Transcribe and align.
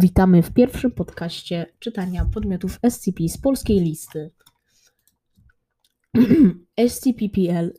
Witamy 0.00 0.42
w 0.42 0.50
pierwszym 0.50 0.90
podcaście 0.90 1.66
czytania 1.78 2.26
podmiotów 2.34 2.78
SCP 2.90 3.28
z 3.28 3.38
polskiej 3.38 3.80
listy. 3.80 4.30
SCP-PL 6.88 7.72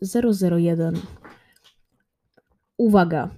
001 0.52 0.96
Uwaga! 2.78 3.30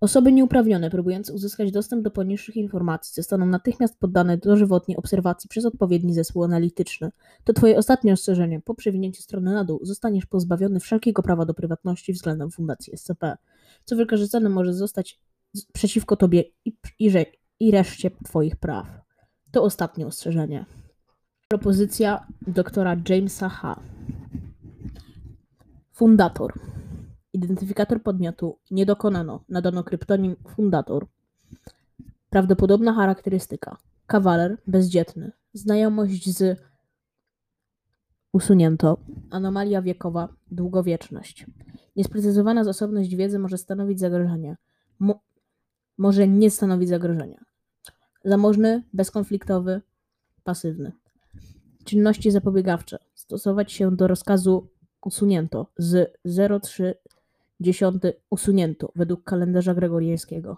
Osoby 0.00 0.32
nieuprawnione 0.32 0.90
próbujące 0.90 1.32
uzyskać 1.32 1.72
dostęp 1.72 2.04
do 2.04 2.10
poniższych 2.10 2.56
informacji 2.56 3.14
zostaną 3.14 3.46
natychmiast 3.46 3.98
poddane 3.98 4.38
dożywotniej 4.38 4.96
obserwacji 4.96 5.48
przez 5.48 5.64
odpowiedni 5.64 6.14
zespół 6.14 6.44
analityczny. 6.44 7.10
To 7.44 7.52
Twoje 7.52 7.78
ostatnie 7.78 8.12
ostrzeżenie. 8.12 8.60
Po 8.60 8.74
przewinięciu 8.74 9.22
strony 9.22 9.52
na 9.52 9.64
dół 9.64 9.80
zostaniesz 9.82 10.26
pozbawiony 10.26 10.80
wszelkiego 10.80 11.22
prawa 11.22 11.44
do 11.44 11.54
prywatności 11.54 12.12
względem 12.12 12.50
Fundacji 12.50 12.96
SCP, 12.96 13.36
co 13.84 13.96
wykorzystane 13.96 14.48
może 14.48 14.74
zostać 14.74 15.20
przeciwko 15.72 16.16
Tobie 16.16 16.44
i, 16.64 16.76
i, 16.98 17.10
i 17.60 17.70
reszcie 17.70 18.10
Twoich 18.24 18.56
praw. 18.56 18.86
To 19.50 19.62
ostatnie 19.62 20.06
ostrzeżenie. 20.06 20.66
Propozycja 21.48 22.26
doktora 22.46 22.96
Jamesa 23.08 23.48
H. 23.48 23.80
Fundator. 25.92 26.52
Identyfikator 27.32 28.02
podmiotu 28.02 28.58
nie 28.70 28.86
dokonano. 28.86 29.44
Nadano 29.48 29.84
kryptonim 29.84 30.36
Fundator. 30.48 31.06
Prawdopodobna 32.30 32.92
charakterystyka. 32.92 33.76
Kawaler, 34.06 34.56
bezdzietny. 34.66 35.32
Znajomość 35.52 36.30
z 36.38 36.60
usunięto. 38.32 38.98
Anomalia 39.30 39.82
wiekowa, 39.82 40.28
długowieczność. 40.50 41.46
Niesprecyzowana 41.96 42.64
zasobność 42.64 43.16
wiedzy 43.16 43.38
może 43.38 43.58
stanowić 43.58 44.00
zagrożenie. 44.00 44.56
Może 45.98 46.28
nie 46.28 46.50
stanowić 46.50 46.88
zagrożenia. 46.88 47.44
Zamożny, 48.24 48.82
bezkonfliktowy, 48.92 49.80
pasywny. 50.44 50.92
Czynności 51.84 52.30
zapobiegawcze. 52.30 52.98
Stosować 53.14 53.72
się 53.72 53.96
do 53.96 54.08
rozkazu 54.08 54.68
usunięto 55.02 55.66
z 55.78 56.18
0310 56.24 58.02
usunięto 58.30 58.92
według 58.96 59.24
kalendarza 59.24 59.74
gregoriańskiego. 59.74 60.56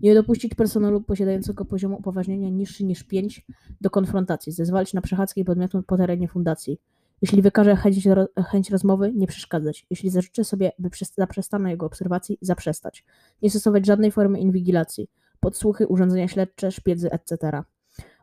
Nie 0.00 0.14
dopuścić 0.14 0.54
personelu 0.54 1.00
posiadającego 1.00 1.64
poziom 1.64 1.94
upoważnienia 1.94 2.48
niższy 2.48 2.84
niż 2.84 3.04
5 3.04 3.46
do 3.80 3.90
konfrontacji. 3.90 4.52
Zezwalić 4.52 4.94
na 4.94 5.00
przechadzkę 5.00 5.44
podmiotu 5.44 5.82
po 5.82 5.96
terenie 5.96 6.28
fundacji. 6.28 6.80
Jeśli 7.24 7.42
wykaże 7.42 7.76
chęć, 7.76 8.08
chęć 8.50 8.70
rozmowy, 8.70 9.12
nie 9.14 9.26
przeszkadzać. 9.26 9.86
Jeśli 9.90 10.10
zażyczy 10.10 10.44
sobie, 10.44 10.72
by 10.78 10.90
zaprzestano 11.16 11.68
jego 11.68 11.86
obserwacji, 11.86 12.38
zaprzestać. 12.40 13.04
Nie 13.42 13.50
stosować 13.50 13.86
żadnej 13.86 14.12
formy 14.12 14.40
inwigilacji 14.40 15.10
podsłuchy, 15.40 15.86
urządzenia 15.86 16.28
śledcze, 16.28 16.72
szpiedzy, 16.72 17.10
etc. 17.10 17.62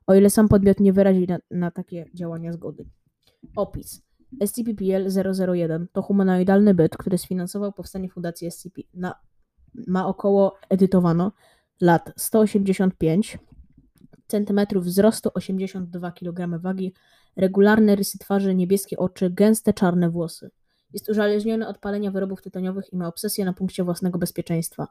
O 0.08 0.16
ile 0.16 0.30
sam 0.30 0.48
podmiot 0.48 0.80
nie 0.80 0.94
wyrazi 0.94 1.28
na, 1.28 1.40
na 1.52 1.72
takie 1.72 2.06
działania 2.14 2.54
zgody. 2.54 2.86
Opis. 3.56 4.02
SCP-PL-001 4.44 5.86
to 5.94 6.02
humanoidalny 6.02 6.74
byt, 6.74 6.98
który 6.98 7.18
sfinansował 7.18 7.74
powstanie 7.74 8.10
Fundacji 8.10 8.52
SCP. 8.52 8.82
Na, 8.94 9.16
ma 9.88 10.08
około, 10.08 10.56
edytowano, 10.70 11.32
lat 11.82 12.14
185 12.18 13.38
cm 14.32 14.80
wzrostu, 14.82 15.30
82 15.34 16.12
kg 16.12 16.62
wagi, 16.62 16.94
regularne 17.36 17.96
rysy 17.96 18.18
twarzy, 18.18 18.56
niebieskie 18.56 18.98
oczy, 18.98 19.30
gęste 19.30 19.74
czarne 19.74 20.10
włosy. 20.10 20.52
Jest 20.94 21.10
uzależniony 21.10 21.68
od 21.68 21.78
palenia 21.78 22.12
wyrobów 22.12 22.42
tytoniowych 22.42 22.94
i 22.94 22.98
ma 22.98 23.08
obsesję 23.08 23.46
na 23.46 23.54
punkcie 23.54 23.84
własnego 23.84 24.20
bezpieczeństwa. 24.20 24.88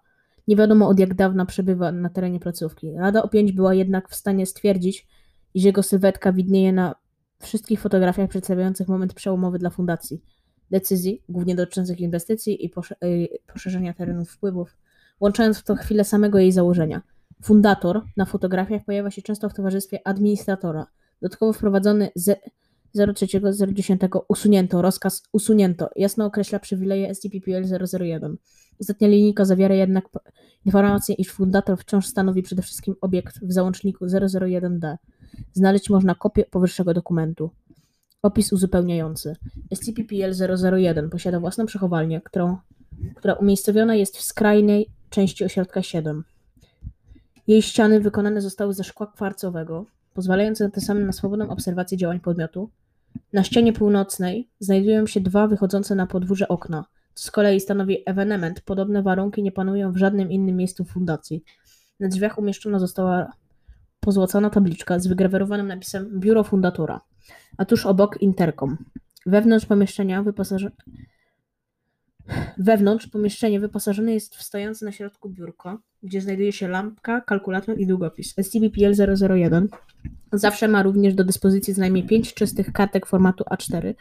Nie 0.48 0.56
wiadomo 0.56 0.88
od 0.88 0.98
jak 0.98 1.14
dawna 1.14 1.46
przebywa 1.46 1.92
na 1.92 2.08
terenie 2.08 2.41
placówki. 2.41 2.92
Rada 2.92 3.20
O5 3.20 3.52
była 3.52 3.74
jednak 3.74 4.08
w 4.08 4.14
stanie 4.14 4.46
stwierdzić, 4.46 5.06
iż 5.55 5.64
jego 5.64 5.83
sylwetka 5.83 6.33
widnieje 6.33 6.72
na 6.72 6.94
wszystkich 7.42 7.80
fotografiach 7.80 8.28
przedstawiających 8.28 8.88
moment 8.88 9.14
przełomowy 9.14 9.58
dla 9.58 9.70
fundacji. 9.70 10.22
Decyzji, 10.70 11.22
głównie 11.28 11.55
dotyczących 11.55 12.01
inwestycji 12.01 12.64
i 12.64 12.70
poszerzenia 13.46 13.95
terenów 13.95 14.30
wpływów, 14.30 14.77
łącząc 15.20 15.58
w 15.58 15.64
to 15.64 15.74
chwilę 15.74 16.05
samego 16.05 16.39
jej 16.39 16.52
założenia. 16.52 17.02
Fundator 17.42 18.02
na 18.17 18.24
fotografiach 18.24 18.84
pojawia 18.84 19.11
się 19.11 19.23
często 19.23 19.48
w 19.48 19.55
towarzystwie 19.55 20.06
administratora. 20.06 20.86
Dodatkowo 21.23 21.52
wprowadzony 21.52 22.11
z 22.14 22.40
03.010 22.96 24.20
usunięto, 24.28 24.83
rozkaz 24.83 25.23
usunięto, 25.33 25.90
jasno 25.96 26.27
określa 26.27 26.58
przywileje 26.58 27.14
SCP-PL-001. 27.14 28.36
Ostatnia 28.80 29.08
linijka 29.08 29.45
zawiera 29.45 29.74
jednak 29.74 30.05
informację, 30.64 31.14
iż 31.14 31.28
fundator 31.28 31.78
wciąż 31.78 32.06
stanowi 32.06 32.42
przede 32.42 32.62
wszystkim 32.62 32.95
obiekt 33.01 33.46
w 33.46 33.52
załączniku 33.52 34.07
001D. 34.07 34.96
Znaleźć 35.52 35.90
można 35.90 36.14
kopię 36.14 36.45
powyższego 36.51 36.95
dokumentu. 36.95 37.51
Opis 38.22 38.52
uzupełniający. 38.52 39.36
SCP-PL-001 39.74 41.08
posiada 41.08 41.40
własną 41.40 41.67
przechowalnię, 41.67 42.20
którą, 42.20 42.57
która 43.17 43.34
umiejscowiona 43.34 43.95
jest 43.95 44.17
w 44.17 44.22
skrajnej 44.22 44.90
części 45.11 45.45
ośrodka 45.45 45.83
7. 45.83 46.24
Jej 47.46 47.62
ściany 47.62 48.01
wykonane 48.01 48.40
zostały 48.40 48.74
ze 48.74 48.84
szkła 48.84 49.06
kwarcowego, 49.06 49.86
pozwalające 50.14 50.70
tym 50.70 50.83
samym 50.83 51.06
na 51.06 51.12
swobodną 51.12 51.51
obserwację 51.51 51.98
działań 51.98 52.20
podmiotu. 52.20 52.70
Na 53.33 53.45
ścianie 53.45 53.73
północnej 53.73 54.48
znajdują 54.61 55.06
się 55.06 55.20
dwa 55.20 55.46
wychodzące 55.46 55.95
na 55.95 56.06
podwórze 56.06 56.48
okna– 56.48 56.84
z 57.14 57.30
kolei 57.30 57.61
stanowi 57.61 58.02
ewenement. 58.06 58.61
Podobne 58.61 59.02
warunki 59.02 59.42
nie 59.42 59.52
panują 59.52 59.92
w 59.92 59.96
żadnym 59.96 60.30
innym 60.30 60.56
miejscu 60.56 60.84
fundacji. 60.84 61.45
Na 62.01 62.08
drzwiach 62.08 62.39
umieszczona 62.39 62.78
została 62.78 63.33
pozłocona 64.01 64.51
tabliczka 64.51 64.98
z 64.98 65.07
wygrawerowanym 65.07 65.68
napisem 65.68 66.20
Biuro 66.20 66.45
Fundatora, 66.45 67.01
a 67.57 67.64
tuż 67.64 67.86
obok 67.86 68.22
interkom. 68.22 68.78
Wewnątrz 69.27 69.67
pomieszczenia 69.67 70.22
wyposażone 70.22 70.77
Wewnątrz 72.58 73.07
pomieszczenie 73.07 73.61
wyposażone 73.61 74.14
jest 74.14 74.36
w 74.36 74.42
stojące 74.42 74.85
na 74.85 74.92
środku 74.92 75.29
biurko, 75.29 75.79
gdzie 76.03 76.20
znajduje 76.20 76.53
się 76.53 76.69
lampka, 76.69 77.20
kalkulator 77.20 77.81
i 77.81 77.86
długopis. 77.86 78.35
SCP-PL-001 78.39 79.67
zawsze 80.33 80.69
ma 80.69 80.83
również 80.83 81.14
do 81.14 81.25
dyspozycji 81.25 81.75
co 81.75 81.81
najmniej 81.81 82.07
5 82.07 82.35
czystych 82.35 82.73
kartek 82.73 83.07
formatu 83.07 83.45
A4, 83.45 83.95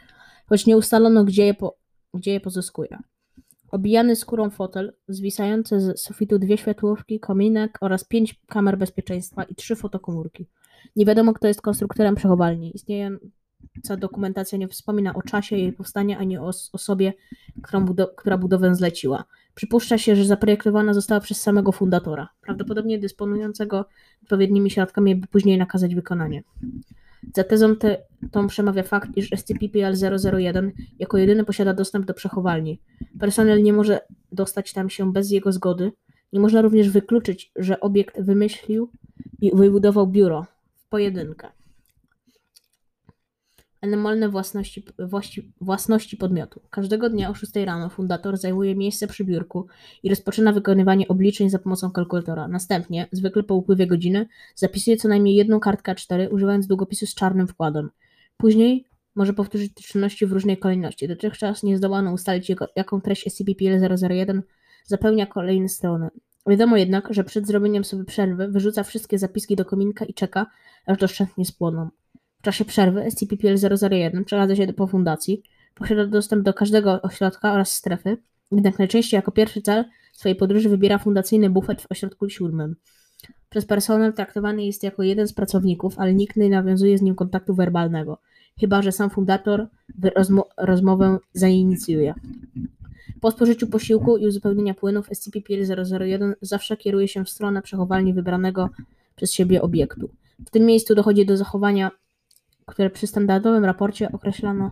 choć 0.46 0.66
nie 0.66 0.76
ustalono, 0.76 1.24
gdzie 1.24 1.46
je, 1.46 1.54
po, 1.54 1.76
gdzie 2.14 2.32
je 2.32 2.40
pozyskuje. 2.40 2.98
Obijany 3.70 4.16
skórą 4.16 4.50
fotel, 4.50 4.92
zwisające 5.08 5.80
z 5.80 6.00
sufitu 6.00 6.38
dwie 6.38 6.58
światłówki, 6.58 7.20
kominek 7.20 7.78
oraz 7.80 8.04
pięć 8.04 8.40
kamer 8.46 8.78
bezpieczeństwa 8.78 9.44
i 9.44 9.54
trzy 9.54 9.76
fotokomórki. 9.76 10.46
Nie 10.96 11.06
wiadomo, 11.06 11.32
kto 11.32 11.48
jest 11.48 11.62
konstruktorem 11.62 12.14
przechowalni. 12.14 12.76
Istniejąca 12.76 13.26
dokumentacja 13.98 14.58
nie 14.58 14.68
wspomina 14.68 15.14
o 15.14 15.22
czasie 15.22 15.56
jej 15.56 15.72
powstania 15.72 16.18
ani 16.18 16.38
o 16.38 16.50
osobie, 16.72 17.12
która 18.16 18.38
budowę 18.38 18.74
zleciła. 18.74 19.24
Przypuszcza 19.54 19.98
się, 19.98 20.16
że 20.16 20.24
zaprojektowana 20.24 20.94
została 20.94 21.20
przez 21.20 21.40
samego 21.40 21.72
fundatora, 21.72 22.28
prawdopodobnie 22.40 22.98
dysponującego 22.98 23.84
odpowiednimi 24.22 24.70
środkami, 24.70 25.16
by 25.16 25.26
później 25.26 25.58
nakazać 25.58 25.94
wykonanie. 25.94 26.42
Za 27.34 27.44
tezą 27.44 27.76
te, 27.76 27.96
tą 28.30 28.46
przemawia 28.46 28.82
fakt, 28.82 29.16
iż 29.16 29.30
SCP-PL-001 29.30 30.70
jako 30.98 31.18
jedyny 31.18 31.44
posiada 31.44 31.74
dostęp 31.74 32.06
do 32.06 32.14
przechowalni. 32.14 32.80
Personel 33.18 33.62
nie 33.62 33.72
może 33.72 34.00
dostać 34.32 34.72
tam 34.72 34.90
się 34.90 35.12
bez 35.12 35.30
jego 35.30 35.52
zgody. 35.52 35.92
Nie 36.32 36.40
można 36.40 36.62
również 36.62 36.90
wykluczyć, 36.90 37.52
że 37.56 37.80
obiekt 37.80 38.20
wymyślił 38.20 38.90
i 39.40 39.56
wybudował 39.56 40.06
biuro 40.06 40.46
w 40.76 40.88
pojedynkę. 40.88 41.59
Anomalne 43.80 44.28
własności, 44.28 44.84
właści, 44.98 45.52
własności 45.60 46.16
podmiotu. 46.16 46.60
Każdego 46.70 47.10
dnia 47.10 47.30
o 47.30 47.34
6 47.34 47.52
rano 47.56 47.88
fundator 47.88 48.36
zajmuje 48.36 48.76
miejsce 48.76 49.06
przy 49.06 49.24
biurku 49.24 49.66
i 50.02 50.08
rozpoczyna 50.08 50.52
wykonywanie 50.52 51.08
obliczeń 51.08 51.50
za 51.50 51.58
pomocą 51.58 51.90
kalkulatora. 51.90 52.48
Następnie, 52.48 53.08
zwykle 53.12 53.42
po 53.42 53.54
upływie 53.54 53.86
godziny, 53.86 54.26
zapisuje 54.54 54.96
co 54.96 55.08
najmniej 55.08 55.34
jedną 55.34 55.60
kartkę 55.60 55.94
4 55.94 56.28
używając 56.30 56.66
długopisu 56.66 57.06
z 57.06 57.14
czarnym 57.14 57.48
wkładem. 57.48 57.90
Później 58.36 58.84
może 59.14 59.32
powtórzyć 59.32 59.74
te 59.74 59.82
czynności 59.82 60.26
w 60.26 60.32
różnej 60.32 60.58
kolejności. 60.58 61.08
Dotychczas 61.08 61.62
nie 61.62 61.76
zdołano 61.76 62.12
ustalić, 62.12 62.48
jego, 62.48 62.66
jaką 62.76 63.00
treść 63.00 63.26
SCP-PL001 63.26 64.40
zapełnia 64.84 65.26
kolejne 65.26 65.68
strony. 65.68 66.08
Wiadomo 66.46 66.76
jednak, 66.76 67.08
że 67.14 67.24
przed 67.24 67.46
zrobieniem 67.46 67.84
sobie 67.84 68.04
przerwy 68.04 68.48
wyrzuca 68.48 68.82
wszystkie 68.82 69.18
zapiski 69.18 69.56
do 69.56 69.64
kominka 69.64 70.04
i 70.04 70.14
czeka, 70.14 70.46
aż 70.86 70.98
doszczętnie 70.98 71.44
spłoną. 71.44 71.90
W 72.40 72.42
czasie 72.42 72.64
przerwy 72.64 73.00
SCP-PL001 73.00 74.24
przeradza 74.24 74.56
się 74.56 74.72
po 74.72 74.86
fundacji, 74.86 75.42
posiada 75.74 76.06
dostęp 76.06 76.42
do 76.42 76.54
każdego 76.54 77.02
ośrodka 77.02 77.52
oraz 77.52 77.72
strefy, 77.72 78.16
jednak 78.52 78.78
najczęściej 78.78 79.18
jako 79.18 79.32
pierwszy 79.32 79.62
cel 79.62 79.84
swojej 80.12 80.36
podróży 80.36 80.68
wybiera 80.68 80.98
fundacyjny 80.98 81.50
bufet 81.50 81.82
w 81.82 81.86
ośrodku 81.90 82.28
siódmym. 82.28 82.76
Przez 83.50 83.64
personel 83.64 84.12
traktowany 84.12 84.64
jest 84.64 84.82
jako 84.82 85.02
jeden 85.02 85.28
z 85.28 85.32
pracowników, 85.32 85.98
ale 85.98 86.14
nikt 86.14 86.36
nie 86.36 86.48
nawiązuje 86.48 86.98
z 86.98 87.02
nim 87.02 87.14
kontaktu 87.14 87.54
werbalnego, 87.54 88.18
chyba 88.60 88.82
że 88.82 88.92
sam 88.92 89.10
fundator 89.10 89.68
rozmo 90.16 90.48
rozmowę 90.56 91.18
zainicjuje. 91.32 92.14
Po 93.20 93.30
spożyciu 93.30 93.66
posiłku 93.66 94.16
i 94.16 94.26
uzupełnienia 94.26 94.74
płynów 94.74 95.08
SCP-PL001 95.10 96.32
zawsze 96.40 96.76
kieruje 96.76 97.08
się 97.08 97.24
w 97.24 97.30
stronę 97.30 97.62
przechowalni 97.62 98.14
wybranego 98.14 98.70
przez 99.16 99.32
siebie 99.32 99.62
obiektu. 99.62 100.10
W 100.46 100.50
tym 100.50 100.66
miejscu 100.66 100.94
dochodzi 100.94 101.26
do 101.26 101.36
zachowania, 101.36 101.90
które 102.70 102.90
przy 102.90 103.06
standardowym 103.06 103.64
raporcie 103.64 104.12
określano, 104.12 104.70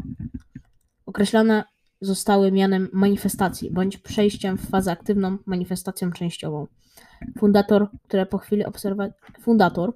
określone 1.06 1.64
zostały 2.00 2.52
mianem 2.52 2.88
manifestacji 2.92 3.70
bądź 3.70 3.98
przejściem 3.98 4.58
w 4.58 4.68
fazę 4.68 4.92
aktywną 4.92 5.38
manifestacją 5.46 6.12
częściową. 6.12 6.66
Fundator, 7.38 7.88
które 8.04 8.26
po 8.26 8.38
chwili 8.38 8.64
obserwacji 8.64 9.14
fundator 9.40 9.92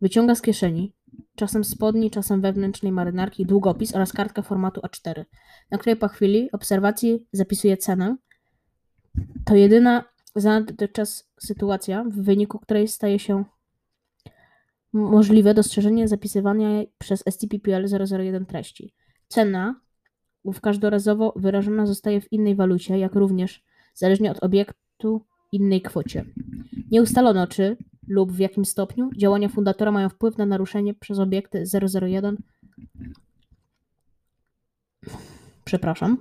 wyciąga 0.00 0.34
z 0.34 0.42
kieszeni, 0.42 0.92
czasem 1.36 1.64
spodni, 1.64 2.10
czasem 2.10 2.40
wewnętrznej 2.40 2.92
marynarki, 2.92 3.46
długopis 3.46 3.94
oraz 3.94 4.12
kartkę 4.12 4.42
formatu 4.42 4.80
A4, 4.80 5.24
na 5.70 5.78
której 5.78 5.96
po 5.96 6.08
chwili 6.08 6.52
obserwacji 6.52 7.26
zapisuje 7.32 7.76
cenę. 7.76 8.16
To 9.44 9.54
jedyna 9.54 10.04
znana 10.34 10.66
dotychczas 10.66 11.30
sytuacja, 11.40 12.04
w 12.04 12.22
wyniku 12.22 12.58
której 12.58 12.88
staje 12.88 13.18
się 13.18 13.44
możliwe 14.96 15.54
dostrzeżenie 15.54 16.08
zapisywania 16.08 16.68
przez 16.98 17.24
STPPL 17.30 17.86
001 18.18 18.46
treści. 18.46 18.94
Cena 19.28 19.80
ów 20.42 20.60
każdorazowo 20.60 21.32
wyrażona 21.36 21.86
zostaje 21.86 22.20
w 22.20 22.32
innej 22.32 22.54
walucie, 22.54 22.98
jak 22.98 23.14
również, 23.14 23.64
zależnie 23.94 24.30
od 24.30 24.42
obiektu, 24.42 25.24
innej 25.52 25.82
kwocie. 25.82 26.24
Nie 26.90 27.02
ustalono, 27.02 27.46
czy 27.46 27.76
lub 28.08 28.32
w 28.32 28.38
jakim 28.38 28.64
stopniu 28.64 29.10
działania 29.16 29.48
fundatora 29.48 29.90
mają 29.90 30.08
wpływ 30.08 30.38
na 30.38 30.46
naruszenie 30.46 30.94
przez 30.94 31.18
obiekty 31.18 31.64
001 32.02 32.36
przepraszam, 35.66 36.18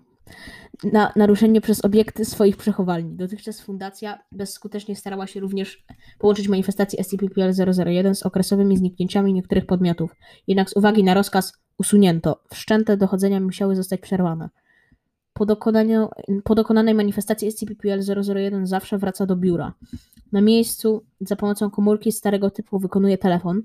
na 0.84 1.12
naruszenie 1.16 1.62
przez 1.62 1.86
obiekty 1.86 2.26
swoich 2.26 2.58
przechowalni. 2.58 3.16
Dotychczas 3.16 3.62
fundacja 3.62 4.20
bezskutecznie 4.32 4.96
starała 4.96 5.28
się 5.28 5.40
również 5.40 5.86
połączyć 6.20 6.48
manifestację 6.48 7.04
SCP-PL 7.04 7.54
001 7.86 8.16
z 8.16 8.24
okresowymi 8.24 8.78
zniknięciami 8.78 9.34
niektórych 9.34 9.66
podmiotów. 9.66 10.16
Jednak 10.48 10.70
z 10.70 10.76
uwagi 10.76 11.04
na 11.04 11.14
rozkaz 11.14 11.54
usunięto. 11.78 12.42
Wszczęte 12.54 12.98
dochodzenia 12.98 13.40
musiały 13.40 13.76
zostać 13.76 14.02
przerwane. 14.02 14.50
Po, 15.34 15.46
po 16.44 16.56
dokonanej 16.56 16.94
manifestacji 16.94 17.52
SCP-PL 17.52 18.00
001 18.36 18.68
zawsze 18.68 18.98
wraca 18.98 19.26
do 19.26 19.36
biura. 19.36 19.74
Na 20.32 20.42
miejscu 20.42 21.06
za 21.22 21.36
pomocą 21.36 21.72
komórki 21.72 22.12
starego 22.12 22.50
typu 22.50 22.80
wykonuje 22.80 23.18
telefon. 23.18 23.62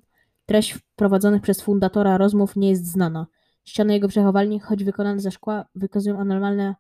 Treść 0.46 0.72
wprowadzonych 0.72 1.42
przez 1.42 1.60
fundatora 1.60 2.18
rozmów 2.18 2.56
nie 2.56 2.70
jest 2.70 2.86
znana. 2.86 3.26
Ściany 3.64 3.92
jego 3.92 4.08
przechowalni, 4.08 4.60
choć 4.60 4.84
wykonane 4.84 5.20
ze 5.20 5.30
szkła, 5.30 5.64
wykazują 5.74 6.18
anormalne, 6.18 6.74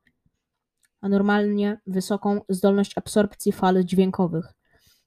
anormalnie 1.00 1.80
wysoką 1.86 2.40
zdolność 2.48 2.98
absorpcji 2.98 3.52
fal 3.52 3.84
dźwiękowych. 3.84 4.52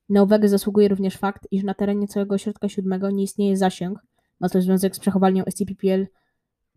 Na 0.09 0.23
uwagę 0.23 0.49
zasługuje 0.49 0.87
również 0.87 1.17
fakt, 1.17 1.47
iż 1.51 1.63
na 1.63 1.73
terenie 1.73 2.07
całego 2.07 2.35
ośrodka 2.35 2.69
siódmego 2.69 3.11
nie 3.11 3.23
istnieje 3.23 3.57
zasięg, 3.57 3.99
ma 4.39 4.49
to 4.49 4.61
związek 4.61 4.95
z 4.95 4.99
przechowalnią 4.99 5.43
SCP-PL 5.43 6.07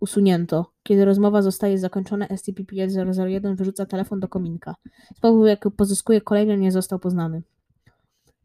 usunięto. 0.01 0.73
Kiedy 0.83 1.05
rozmowa 1.05 1.43
zostaje 1.43 1.79
zakończona, 1.79 2.27
SCP-PL 2.27 2.89
001 3.29 3.57
wyrzuca 3.57 3.87
telefon 3.87 4.21
do 4.21 4.29
kominka. 4.29 4.75
Sposób, 5.17 5.47
jaki 5.47 5.71
pozyskuje 5.71 6.21
kolejny, 6.21 6.57
nie 6.57 6.73
został 6.73 6.99
poznany. 6.99 7.43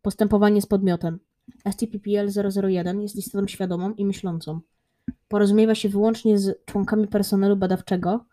Postępowanie 0.01 0.61
z 0.61 0.65
podmiotem. 0.65 1.19
SCP-PL 1.65 2.29
001 2.63 3.01
jest 3.01 3.15
istotą 3.15 3.47
świadomą 3.47 3.93
i 3.93 4.05
myślącą. 4.05 4.59
Porozumiewa 5.27 5.75
się 5.75 5.89
wyłącznie 5.89 6.39
z 6.39 6.65
członkami 6.65 7.07
personelu 7.07 7.55
badawczego 7.55 8.25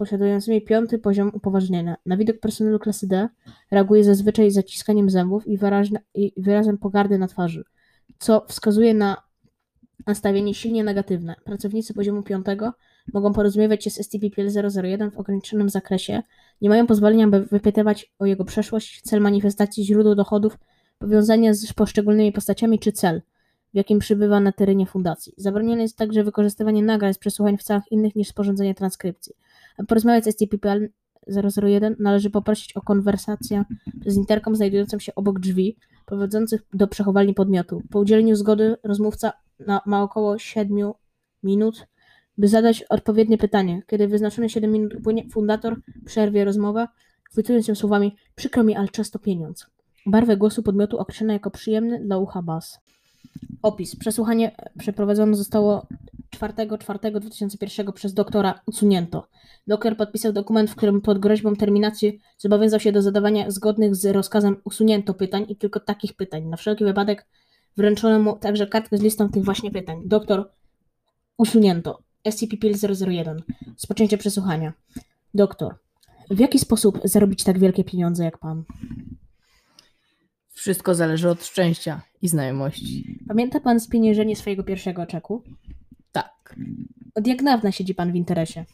posiadającymi 0.00 0.62
piąty 0.62 0.98
poziom 0.98 1.30
upoważnienia. 1.34 1.96
Na 2.06 2.16
widok 2.16 2.40
personelu 2.40 2.78
klasy 2.78 3.06
D 3.06 3.28
reaguje 3.70 4.04
zazwyczaj 4.04 4.50
zaciskaniem 4.50 5.10
zębów 5.10 5.46
i, 5.46 5.58
wyraźne, 5.58 6.00
i 6.14 6.32
wyrazem 6.36 6.78
pogardy 6.78 7.18
na 7.18 7.26
twarzy, 7.28 7.64
co 8.18 8.44
wskazuje 8.48 8.94
na 8.94 9.16
nastawienie 10.06 10.54
silnie 10.54 10.84
negatywne. 10.84 11.34
Pracownicy 11.44 11.94
poziomu 11.94 12.22
5 12.22 12.46
mogą 13.12 13.32
porozumiewać 13.32 13.84
się 13.84 13.90
z 13.90 13.98
SCP-PL001 13.98 15.10
w 15.10 15.18
ograniczonym 15.18 15.68
zakresie, 15.68 16.22
nie 16.60 16.68
mają 16.68 16.86
pozwolenia, 16.86 17.28
by 17.28 17.40
wypytywać 17.40 18.12
o 18.18 18.26
jego 18.26 18.44
przeszłość, 18.44 19.02
cel 19.02 19.20
manifestacji, 19.20 19.84
źródło 19.84 20.14
dochodów, 20.14 20.58
powiązania 20.98 21.54
z 21.54 21.72
poszczególnymi 21.72 22.32
postaciami 22.32 22.78
czy 22.78 22.92
cel, 22.92 23.22
w 23.72 23.76
jakim 23.76 23.98
przybywa 23.98 24.40
na 24.40 24.52
terenie 24.52 24.86
fundacji. 24.86 25.34
Zabronione 25.36 25.82
jest 25.82 25.96
także 25.96 26.24
wykorzystywanie 26.24 26.82
nagrań 26.82 27.14
z 27.14 27.18
przesłuchań 27.18 27.58
w 27.58 27.62
celach 27.62 27.92
innych 27.92 28.16
niż 28.16 28.28
sporządzenie 28.28 28.74
transkrypcji. 28.74 29.34
Porozmawiać 29.88 30.24
z 30.24 30.28
SCP-PL 30.28 30.88
001 31.62 31.96
należy 31.98 32.30
poprosić 32.30 32.76
o 32.76 32.80
konwersację 32.80 33.64
przez 34.00 34.16
interkom 34.16 34.56
znajdującą 34.56 34.98
się 34.98 35.14
obok 35.14 35.40
drzwi 35.40 35.76
prowadzących 36.06 36.62
do 36.74 36.88
przechowalni 36.88 37.34
podmiotu. 37.34 37.82
Po 37.90 37.98
udzieleniu 37.98 38.36
zgody 38.36 38.76
rozmówca 38.84 39.32
na, 39.66 39.80
ma 39.86 40.02
około 40.02 40.38
7 40.38 40.92
minut, 41.42 41.86
by 42.38 42.48
zadać 42.48 42.82
odpowiednie 42.82 43.38
pytanie. 43.38 43.82
Kiedy 43.86 44.08
wyznaczone 44.08 44.48
7 44.48 44.72
minut 44.72 44.94
upłynie, 44.94 45.28
fundator 45.28 45.80
przerwie 46.06 46.44
rozmowę, 46.44 46.86
chwytując 47.30 47.68
ją 47.68 47.74
słowami 47.74 48.16
przykro 48.34 48.64
mi, 48.64 48.76
ale 48.76 48.88
czas 48.88 49.10
to 49.10 49.18
pieniądz. 49.18 49.66
Barwę 50.06 50.36
głosu 50.36 50.62
podmiotu 50.62 50.98
określona 50.98 51.32
jako 51.32 51.50
przyjemny 51.50 52.04
dla 52.04 52.18
ucha 52.18 52.42
bas. 52.42 52.80
Opis. 53.62 53.96
Przesłuchanie 53.96 54.56
przeprowadzone 54.78 55.34
zostało 55.34 55.86
4.4.2001 56.30 57.92
przez 57.92 58.14
doktora 58.14 58.60
usunięto. 58.66 59.28
Doktor 59.66 59.96
podpisał 59.96 60.32
dokument, 60.32 60.70
w 60.70 60.74
którym 60.74 61.00
pod 61.00 61.18
groźbą 61.18 61.56
terminacji 61.56 62.20
zobowiązał 62.38 62.80
się 62.80 62.92
do 62.92 63.02
zadawania 63.02 63.50
zgodnych 63.50 63.96
z 63.96 64.06
rozkazem 64.06 64.56
usunięto 64.64 65.14
pytań 65.14 65.46
i 65.48 65.56
tylko 65.56 65.80
takich 65.80 66.14
pytań. 66.14 66.44
Na 66.44 66.56
wszelki 66.56 66.84
wypadek 66.84 67.26
wręczono 67.76 68.18
mu 68.18 68.36
także 68.36 68.66
kartkę 68.66 68.98
z 68.98 69.02
listą 69.02 69.28
tych 69.28 69.44
właśnie 69.44 69.70
pytań. 69.70 70.02
Doktor 70.04 70.50
usunięto. 71.38 72.02
SCP-PL001. 72.28 73.38
Spoczęcie 73.76 74.18
przesłuchania. 74.18 74.72
Doktor. 75.34 75.74
W 76.30 76.38
jaki 76.38 76.58
sposób 76.58 77.00
zarobić 77.04 77.44
tak 77.44 77.58
wielkie 77.58 77.84
pieniądze 77.84 78.24
jak 78.24 78.38
pan? 78.38 78.64
Wszystko 80.52 80.94
zależy 80.94 81.30
od 81.30 81.44
szczęścia 81.44 82.02
i 82.22 82.28
znajomości. 82.28 83.18
Pamięta 83.28 83.60
pan 83.60 83.80
spieniężenie 83.80 84.36
swojego 84.36 84.64
pierwszego 84.64 85.06
czeku? 85.06 85.42
Od 87.14 87.26
jak 87.26 87.42
dawna 87.42 87.72
siedzi 87.72 87.94
pan 87.94 88.12
w 88.12 88.16
interesie? 88.16 88.64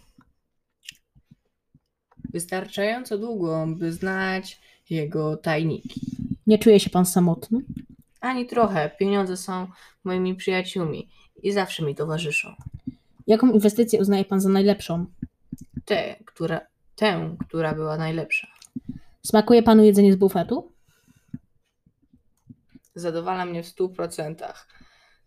Wystarczająco 2.33 3.19
długo, 3.19 3.67
by 3.67 3.93
znać 3.93 4.61
jego 4.91 5.37
tajniki. 5.37 6.01
Nie 6.47 6.59
czuje 6.59 6.81
się 6.81 6.91
pan 6.91 7.07
samotny? 7.07 7.61
Ani 8.21 8.47
trochę. 8.47 8.91
Pieniądze 8.99 9.37
są 9.37 9.67
moimi 10.05 10.35
przyjaciółmi 10.35 11.09
i 11.43 11.53
zawsze 11.53 11.83
mi 11.85 11.95
towarzyszą. 11.95 12.55
Jaką 13.27 13.53
inwestycję 13.53 14.01
uznaje 14.01 14.25
pan 14.25 14.41
za 14.41 14.49
najlepszą? 14.49 15.07
Tę, 15.85 16.17
która, 16.25 16.61
tę, 16.97 17.37
która 17.49 17.75
była 17.75 17.97
najlepsza. 17.97 18.47
Smakuje 19.23 19.63
panu 19.63 19.85
jedzenie 19.85 20.13
z 20.13 20.17
bufetu? 20.17 20.73
Zadowala 22.95 23.45
mnie 23.45 23.63
w 23.63 23.67
stu 23.67 23.89
procentach. 23.89 24.69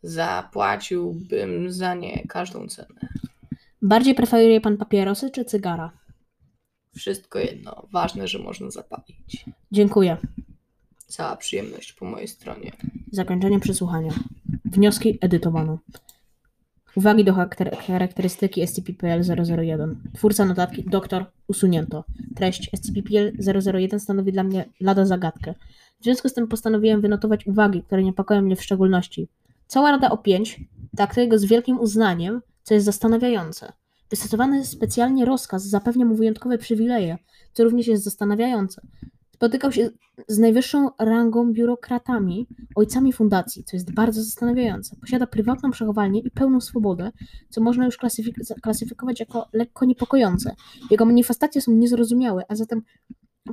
Zapłaciłbym 0.03 1.71
za 1.71 1.93
nie 1.93 2.23
każdą 2.27 2.67
cenę. 2.67 2.99
Bardziej 3.81 4.15
preferuje 4.15 4.61
pan 4.61 4.77
papierosy 4.77 5.31
czy 5.31 5.45
cygara? 5.45 5.91
Wszystko 6.95 7.39
jedno. 7.39 7.87
Ważne, 7.91 8.27
że 8.27 8.39
można 8.39 8.71
zapalić. 8.71 9.45
Dziękuję. 9.71 10.17
Cała 11.07 11.35
przyjemność 11.35 11.93
po 11.93 12.05
mojej 12.05 12.27
stronie. 12.27 12.71
Zakończenie 13.11 13.59
przesłuchania. 13.59 14.11
Wnioski 14.65 15.17
edytowano. 15.21 15.79
Uwagi 16.95 17.23
do 17.23 17.33
charakter- 17.33 17.77
charakterystyki 17.77 18.61
SCP-PL001. 18.61 19.95
Twórca 20.13 20.45
notatki 20.45 20.83
doktor 20.83 21.25
usunięto. 21.47 22.03
Treść 22.35 22.69
SCP-PL001 22.73 23.99
stanowi 23.99 24.31
dla 24.31 24.43
mnie 24.43 24.65
lada 24.79 25.05
zagadkę. 25.05 25.53
W 25.99 26.03
związku 26.03 26.29
z 26.29 26.33
tym 26.33 26.47
postanowiłem 26.47 27.01
wynotować 27.01 27.47
uwagi, 27.47 27.83
które 27.83 28.03
niepokoją 28.03 28.41
mnie 28.41 28.55
w 28.55 28.63
szczególności. 28.63 29.27
Cała 29.71 29.91
Rada 29.91 30.09
o 30.09 30.17
5 30.17 30.59
traktuje 30.97 31.27
go 31.27 31.39
z 31.39 31.45
wielkim 31.45 31.79
uznaniem, 31.79 32.41
co 32.63 32.73
jest 32.73 32.85
zastanawiające. 32.85 33.73
Wystosowany 34.09 34.65
specjalnie 34.65 35.25
rozkaz 35.25 35.63
zapewnia 35.63 36.05
mu 36.05 36.15
wyjątkowe 36.15 36.57
przywileje, 36.57 37.17
co 37.53 37.63
również 37.63 37.87
jest 37.87 38.03
zastanawiające. 38.03 38.81
Spotykał 39.35 39.71
się 39.71 39.89
z 40.27 40.37
najwyższą 40.37 40.89
rangą 40.99 41.53
biurokratami, 41.53 42.47
ojcami 42.75 43.13
fundacji, 43.13 43.63
co 43.63 43.75
jest 43.75 43.93
bardzo 43.93 44.23
zastanawiające. 44.23 44.95
Posiada 45.01 45.27
prywatną 45.27 45.71
przechowalnię 45.71 46.21
i 46.21 46.31
pełną 46.31 46.61
swobodę, 46.61 47.11
co 47.49 47.61
można 47.61 47.85
już 47.85 47.97
klasyfik- 47.97 48.59
klasyfikować 48.61 49.19
jako 49.19 49.49
lekko 49.53 49.85
niepokojące. 49.85 50.55
Jego 50.91 51.05
manifestacje 51.05 51.61
są 51.61 51.71
niezrozumiałe, 51.71 52.43
a 52.47 52.55
zatem, 52.55 52.81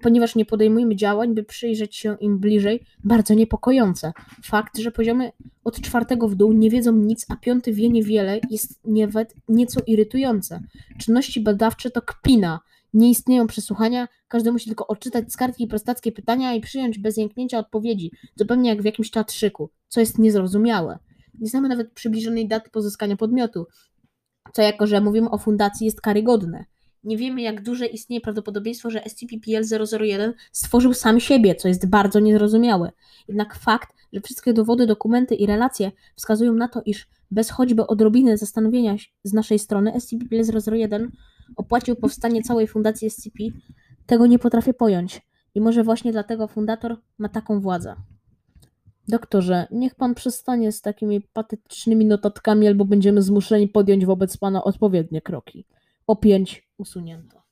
ponieważ 0.02 0.34
nie 0.34 0.44
podejmujemy 0.44 0.96
działań, 0.96 1.34
by 1.34 1.44
przyjrzeć 1.44 1.96
się 1.96 2.16
im 2.20 2.38
bliżej, 2.38 2.86
bardzo 3.04 3.34
niepokojące. 3.34 4.12
Fakt, 4.44 4.78
że 4.78 4.90
poziomy 4.90 5.32
od 5.64 5.80
czwartego 5.80 6.28
w 6.28 6.34
dół 6.34 6.52
nie 6.52 6.70
wiedzą 6.70 6.92
nic, 6.92 7.26
a 7.28 7.36
piąty 7.36 7.72
wie 7.72 7.88
niewiele, 7.88 8.40
jest 8.50 8.80
nawet 8.84 9.34
nieco 9.48 9.80
irytujące. 9.86 10.60
Czynności 10.98 11.40
badawcze 11.40 11.90
to 11.90 12.02
kpina, 12.02 12.60
Nie 12.94 13.10
istnieją 13.10 13.46
przesłuchania, 13.46 14.08
każdy 14.28 14.52
musi 14.52 14.66
tylko 14.66 14.86
odczytać 14.86 15.32
z 15.32 15.36
kartki 15.36 15.66
prostackie 15.66 16.12
pytania 16.12 16.54
i 16.54 16.60
przyjąć 16.60 16.98
bez 16.98 17.16
jęknięcia 17.16 17.58
odpowiedzi, 17.58 18.10
zupełnie 18.36 18.70
jak 18.70 18.82
w 18.82 18.84
jakimś 18.84 19.10
teatrzyku, 19.10 19.70
co 19.88 20.00
jest 20.00 20.18
niezrozumiałe. 20.18 20.98
Nie 21.40 21.48
znamy 21.48 21.68
nawet 21.68 21.92
przybliżonej 21.92 22.48
daty 22.48 22.70
pozyskania 22.70 23.16
podmiotu, 23.16 23.66
co 24.52 24.62
jako, 24.62 24.86
że 24.86 25.00
mówimy 25.00 25.30
o 25.30 25.38
fundacji 25.38 25.84
jest 25.84 26.00
karygodne. 26.00 26.64
Nie 27.06 27.16
wiemy, 27.16 27.42
jak 27.42 27.62
duże 27.62 27.86
istnieje 27.86 28.20
prawdopodobieństwo, 28.20 28.90
że 28.90 29.00
SCP-PL-001 29.00 30.32
stworzył 30.52 30.94
sam 30.94 31.20
siebie, 31.20 31.54
co 31.54 31.68
jest 31.68 31.88
bardzo 31.88 32.20
niezrozumiałe. 32.20 32.92
Jednak 33.28 33.54
fakt, 33.54 33.88
że 34.12 34.20
wszystkie 34.20 34.52
dowody, 34.52 34.86
dokumenty 34.86 35.34
i 35.34 35.46
relacje 35.46 35.92
wskazują 36.16 36.54
na 36.54 36.68
to, 36.68 36.82
iż 36.86 37.08
bez 37.30 37.50
choćby 37.50 37.86
odrobiny 37.86 38.36
zastanowienia 38.36 38.96
z 39.25 39.32
naszej 39.32 39.58
strony 39.58 39.92
SCP-PL-001 39.92 41.08
opłacił 41.56 41.96
powstanie 41.96 42.42
całej 42.42 42.66
fundacji 42.66 43.10
SCP, 43.10 43.38
tego 44.06 44.26
nie 44.26 44.38
potrafię 44.38 44.75
pojąć. 44.75 45.22
I 45.54 45.60
może 45.60 45.84
właśnie 45.84 46.12
dlatego 46.12 46.48
fundator 46.48 46.96
ma 47.18 47.28
taką 47.28 47.60
władzę. 47.60 47.96
Doktorze, 49.08 49.66
niech 49.70 49.94
pan 49.94 50.14
przestanie 50.14 50.72
z 50.72 50.80
takimi 50.80 51.20
patetycznymi 51.20 52.06
notatkami, 52.06 52.66
albo 52.66 52.84
będziemy 52.84 53.22
zmuszeni 53.22 53.68
podjąć 53.68 54.06
wobec 54.06 54.36
pana 54.36 54.64
odpowiednie 54.64 55.22
kroki. 55.22 55.66
O 56.06 56.16
pięć 56.16 56.68
usunięto. 56.78 57.45